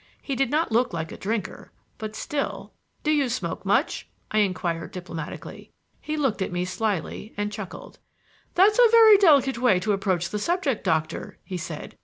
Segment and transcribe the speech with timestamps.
[0.19, 4.91] He did not look like a drinker, but still "Do you smoke much?" I inquired
[4.93, 5.69] diplomatically.
[5.99, 7.99] He looked at me slyly and chuckled.
[8.55, 11.97] "That's a very delicate way to approach the subject, Doctor," he said.